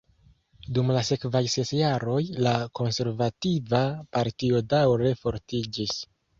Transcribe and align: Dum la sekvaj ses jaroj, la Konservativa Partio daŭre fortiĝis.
Dum 0.77 0.87
la 0.95 1.03
sekvaj 1.09 1.41
ses 1.55 1.73
jaroj, 1.81 2.17
la 2.47 2.55
Konservativa 2.81 3.85
Partio 4.19 4.65
daŭre 4.77 5.17
fortiĝis. 5.25 5.99